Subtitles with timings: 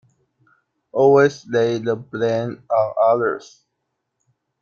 [0.91, 3.61] Always lay the blame on others!’